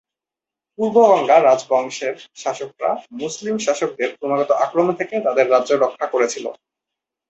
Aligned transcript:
পূর্ব 0.79 0.95
গঙ্গা 1.09 1.37
রাজবংশের 1.39 2.15
শাসকরা 2.35 2.91
মুসলিম 3.21 3.55
শাসকদের 3.57 4.09
ক্রমাগত 4.17 4.51
আক্রমণ 4.65 4.93
থেকে 4.99 5.15
তাদের 5.25 5.45
রাজ্য 5.49 5.71
রক্ষা 5.75 6.05
করেছিল। 6.13 6.45